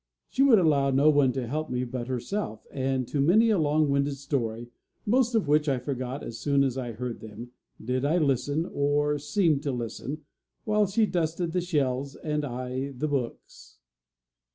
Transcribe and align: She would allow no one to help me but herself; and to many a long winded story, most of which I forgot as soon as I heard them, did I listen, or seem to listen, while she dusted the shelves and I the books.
She 0.29 0.41
would 0.41 0.57
allow 0.57 0.89
no 0.89 1.11
one 1.11 1.31
to 1.33 1.45
help 1.45 1.69
me 1.69 1.83
but 1.83 2.07
herself; 2.07 2.65
and 2.71 3.07
to 3.07 3.21
many 3.21 3.51
a 3.51 3.59
long 3.59 3.87
winded 3.87 4.17
story, 4.17 4.71
most 5.05 5.35
of 5.35 5.47
which 5.47 5.69
I 5.69 5.77
forgot 5.77 6.23
as 6.23 6.39
soon 6.39 6.63
as 6.63 6.75
I 6.75 6.93
heard 6.93 7.19
them, 7.19 7.51
did 7.79 8.03
I 8.03 8.17
listen, 8.17 8.65
or 8.73 9.19
seem 9.19 9.59
to 9.59 9.71
listen, 9.71 10.25
while 10.63 10.87
she 10.87 11.05
dusted 11.05 11.51
the 11.51 11.61
shelves 11.61 12.15
and 12.15 12.43
I 12.43 12.93
the 12.93 13.07
books. 13.07 13.77